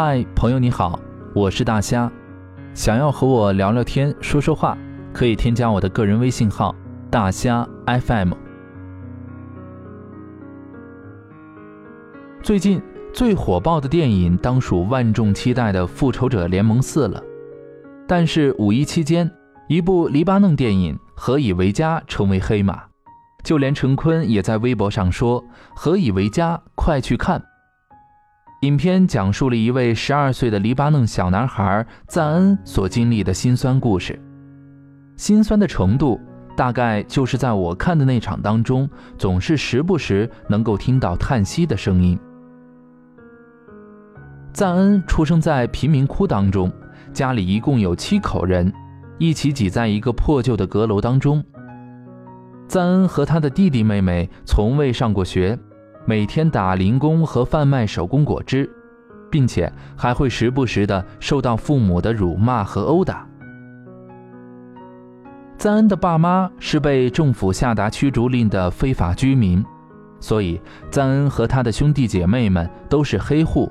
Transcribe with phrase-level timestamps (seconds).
[0.00, 0.96] 嗨，朋友你好，
[1.34, 2.08] 我是大虾。
[2.72, 4.78] 想要和我聊聊天、说说话，
[5.12, 6.72] 可以添加我的个人微信号
[7.10, 8.32] “大虾 FM”。
[12.44, 12.80] 最近
[13.12, 17.20] 最火爆的电影当属万众期待的《复仇者联盟四》了。
[18.06, 19.28] 但是五一期间，
[19.66, 22.84] 一部黎巴嫩电影《何以为家》成为黑马，
[23.42, 25.44] 就连陈坤也在微博上说
[25.74, 27.42] ：“何以为家，快去看！”
[28.62, 34.20] 影片讲述了一位十二岁的黎巴嫩小男孩赞恩所经历的辛酸故事，
[35.16, 36.20] 辛酸的程度
[36.56, 42.18] 大概就是在我看的那场当中，总是时不时能够听到叹息的声音。
[44.52, 46.72] 赞恩出生在贫民窟当中，
[47.12, 48.72] 家里一共有七口人，
[49.18, 51.44] 一起挤在一个破旧的阁楼当中。
[52.66, 55.56] 赞恩和他的弟弟妹妹从未上过学。
[56.08, 58.66] 每天打零工和贩卖手工果汁，
[59.30, 63.28] 并且还会时不时的受到父母的辱骂和殴打。
[65.58, 69.62] 赞恩的爸妈是被政府下达驱逐令的非法居民，
[70.18, 70.58] 所以
[70.90, 73.70] 赞恩和他的兄弟姐妹们都是黑户，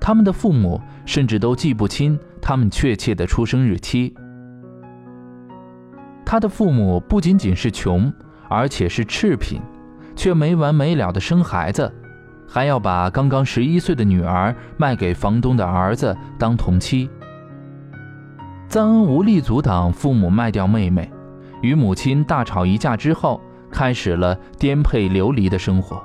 [0.00, 4.12] 他们的父母甚至都记不清他们确切的出生日期。
[6.26, 8.12] 他的父母不仅仅是穷，
[8.48, 9.62] 而且是赤贫。
[10.20, 11.90] 却没完没了的生孩子，
[12.46, 17.08] 还要把刚刚十一岁的女儿卖给房东的儿子当同妻。
[18.68, 21.10] 赞恩无力阻挡父母卖掉妹妹，
[21.62, 26.02] 与母亲大吵一架之后，开始了颠沛流离的生活。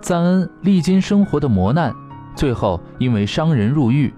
[0.00, 1.94] 赞恩历经生活的磨难，
[2.34, 4.12] 最后因为伤人入狱，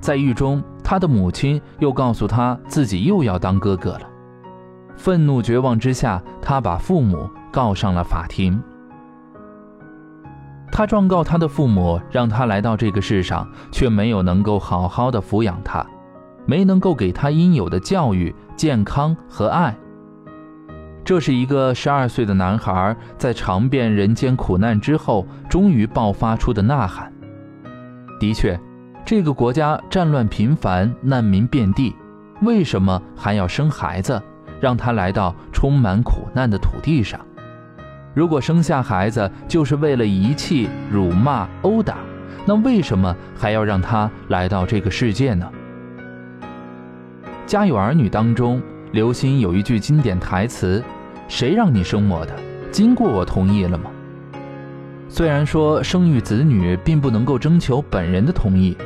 [0.00, 4.09] 在狱中，他的母亲又告诉他自己又要当哥哥了。
[5.00, 8.62] 愤怒绝望之下，他把父母告上了法庭。
[10.70, 15.82] 他状告他的父母，让他来到这个世上，却没有能够好好的抚养他，
[16.44, 19.74] 没能够给他应有的教育、健康和爱。
[21.02, 27.10] 这是一个十二岁的男孩在尝遍人间苦难之后，终于爆发出的呐喊。
[28.20, 28.60] 的确，
[29.02, 31.96] 这个国家战乱频繁，难民遍地，
[32.42, 34.22] 为什么还要生孩子？
[34.60, 37.20] 让他来到充满苦难的土地上。
[38.14, 41.98] 如果生下孩子就是为了遗弃、辱骂、殴打，
[42.46, 45.48] 那为什么还要让他来到这个世界呢？
[47.46, 48.60] 《家有儿女》当中，
[48.92, 50.82] 刘星有一句经典台词
[51.28, 52.34] ：“谁让你生我的？
[52.70, 53.90] 经过我同意了吗？”
[55.08, 58.76] 虽然说生育子女并不能够征求本人的同意，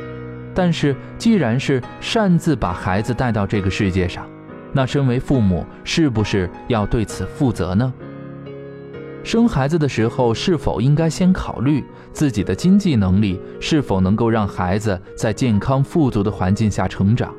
[0.55, 4.25] 但是既然是擅自把孩子带到这个世界上，
[4.75, 7.93] 那身为父母，是不是要对此负责呢？
[9.23, 11.81] 生孩子的时候，是否应该先考虑
[12.11, 17.33] 自己的经济能力是否能够让孩子在健康富足的环境下成长？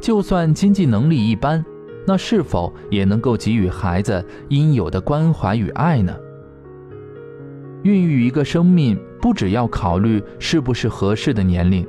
[0.00, 1.64] 就算经济能力一般，
[2.06, 6.16] 那是否也能够给予孩子应有的关怀与爱呢？
[7.82, 11.84] 孕育一个生命，不只要考虑是不是合适的年龄。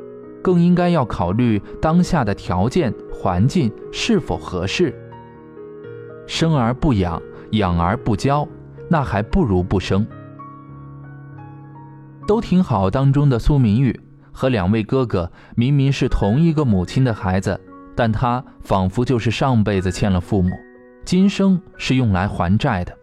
[0.47, 4.95] 更应该要考虑当下的条件环境是否合适。
[6.25, 7.21] 生而不养，
[7.51, 8.47] 养而不教，
[8.89, 10.07] 那还不如不生。
[12.25, 13.99] 都挺好当中的苏明玉
[14.31, 17.59] 和两位哥哥明明是同一个母亲的孩子，
[17.93, 20.51] 但他仿佛就是上辈子欠了父母，
[21.03, 22.97] 今生是用来还债的。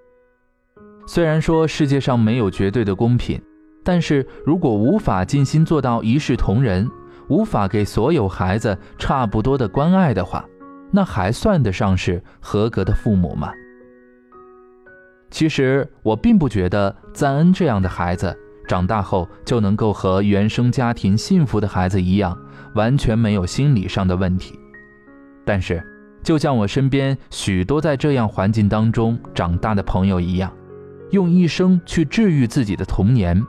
[1.06, 3.38] 虽然说世界上没有绝对的公平，
[3.84, 6.91] 但是如果无法尽心做到一视同仁。
[7.29, 10.45] 无法给所有孩子差不多的关爱的话，
[10.91, 13.53] 那还算得上是合格的父母吗？
[15.31, 18.37] 其实我并不觉得赞恩这样的孩子
[18.69, 22.39] 长大后就能够和原生家庭幸福的孩子一样，
[22.75, 24.59] 完全没有心理上的问题。
[25.45, 25.83] 但是，
[26.23, 30.51] 就像我身边许多在这样环境当中长大的朋友一样，
[31.10, 33.43] 用一生去治愈自己的童年，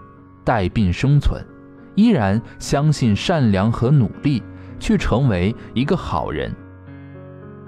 [0.44, 1.42] 带病生存。
[1.96, 4.44] 依然相信善良和努力，
[4.80, 6.54] 去成为一个好人。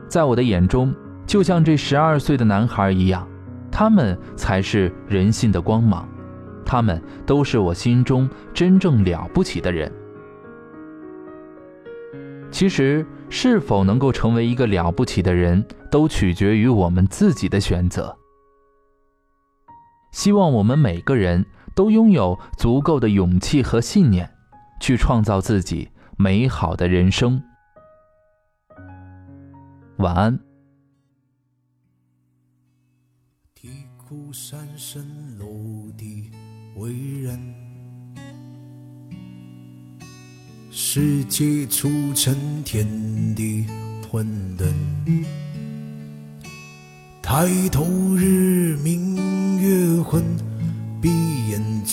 [0.07, 0.93] 在我的眼中，
[1.25, 3.27] 就像这十二岁的男孩一样，
[3.71, 6.07] 他们才是人性的光芒，
[6.65, 9.91] 他们都是我心中真正了不起的人。
[12.51, 18.17] 其实，是否能够成为一个了不起的人，都取决于我们自己的选择。
[20.11, 21.45] 希望我们每个人。
[21.77, 24.27] 都拥有足够的勇气和信念，
[24.81, 27.39] 去创造自己美好的人生。
[29.97, 30.39] 晚安。
[33.53, 35.05] 啼哭三声
[35.37, 35.47] 落
[35.95, 36.31] 地
[36.77, 36.91] 为
[37.21, 37.39] 人，
[40.71, 42.87] 世界促成天
[43.35, 43.67] 地
[44.09, 44.25] 混
[44.57, 44.73] 沌，
[47.21, 47.85] 抬头
[48.15, 50.23] 日明月昏，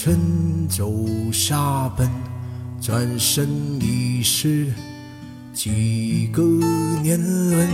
[0.05, 0.93] 眼春走
[1.33, 2.07] 沙奔，
[2.79, 3.49] 转身
[3.81, 4.71] 已是
[5.55, 6.43] 几个
[7.03, 7.19] 年
[7.51, 7.67] 轮。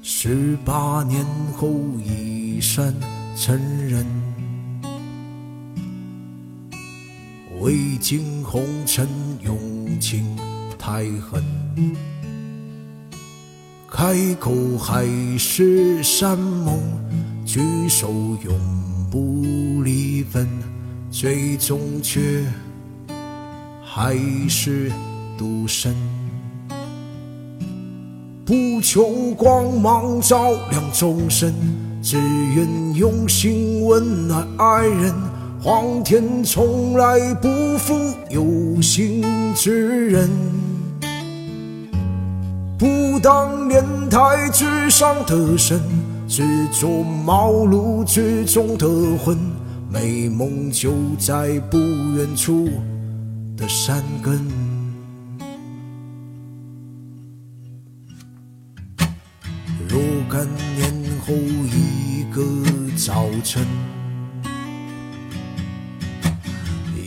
[0.00, 1.26] 十八年
[1.58, 1.68] 后
[2.02, 2.94] 已算
[3.36, 3.54] 成
[3.86, 4.06] 人。
[7.60, 9.06] 未经红尘
[9.42, 10.24] 用情
[10.78, 11.44] 太狠，
[13.90, 15.04] 开口还
[15.38, 16.80] 是山盟，
[17.56, 18.10] 举手
[18.42, 18.54] 永
[19.10, 20.46] 不离分，
[21.10, 22.44] 最终却
[23.82, 24.14] 还
[24.46, 24.92] 是
[25.38, 25.96] 独身。
[28.44, 31.50] 不求光芒照亮众生，
[32.02, 35.14] 只愿用心温暖爱人。
[35.58, 37.48] 皇天从来不
[37.78, 37.94] 负
[38.28, 39.24] 有心
[39.54, 40.28] 之人，
[42.78, 45.80] 不当莲台之上的神，
[46.28, 46.42] 只
[46.72, 48.86] 做茅庐之中的
[49.18, 49.38] 魂。
[49.88, 52.68] 美梦就在不远处
[53.56, 54.46] 的山根。
[59.88, 60.46] 若干
[60.76, 60.92] 年
[61.24, 62.42] 后一个
[62.96, 63.64] 早晨。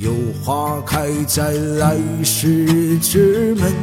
[0.02, 3.74] 有花开在来时之门，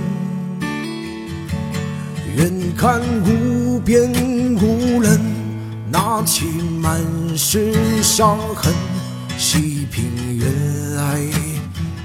[2.34, 4.10] 远看无边，
[6.08, 6.46] 拿起
[6.80, 7.02] 满
[7.36, 8.72] 是伤痕，
[9.36, 10.04] 细品
[10.38, 11.20] 原来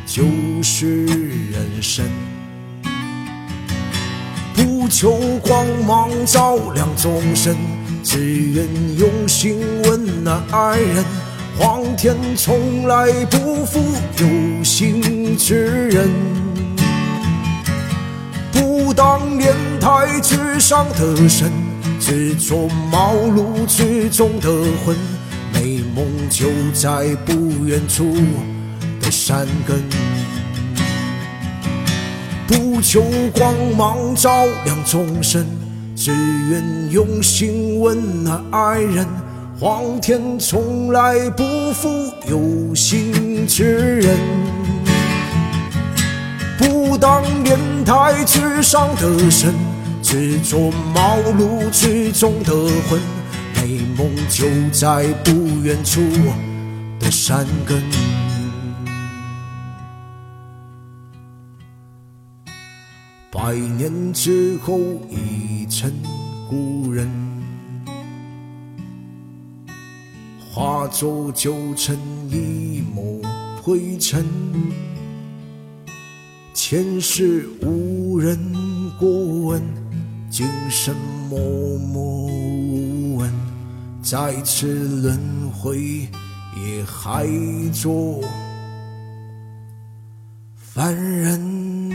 [0.07, 0.24] 就
[0.63, 2.03] 是人生。
[4.56, 7.56] 不求光芒照亮众生，
[8.03, 8.65] 只愿
[8.98, 11.06] 用心温暖爱人。
[11.59, 13.80] 皇天从来不负
[14.18, 16.09] 有心之人，
[19.03, 21.51] 当莲台之上的神，
[22.00, 24.48] 只做茅庐之中的
[24.86, 24.95] 魂。
[25.51, 28.13] 美梦就在不远处
[29.01, 29.81] 的山根，
[32.45, 33.01] 不求
[33.33, 35.48] 光芒照亮众生，
[35.95, 36.12] 只
[36.51, 39.07] 愿用心温暖爱人。
[39.59, 41.89] 皇天从来不负
[42.30, 44.15] 有心之人，
[46.97, 49.53] 当年台之上的神，
[50.01, 52.53] 执着茅庐之中的
[52.89, 52.99] 魂。
[53.55, 56.01] 美梦就在不远处
[56.99, 57.83] 的山根，
[63.31, 64.79] 百年之后
[65.09, 65.91] 已成
[66.49, 67.07] 故人。
[70.51, 71.97] 化作旧尘，
[72.29, 73.21] 一抹
[73.61, 74.25] 灰尘。
[76.71, 78.39] 前世无人
[78.97, 79.62] 过问，
[80.29, 80.95] 今生
[81.29, 81.38] 默
[81.79, 83.29] 默无闻。
[84.01, 85.19] 再次轮
[85.51, 86.07] 回，
[86.56, 87.27] 也还
[87.73, 88.21] 做
[90.56, 91.90] 凡人。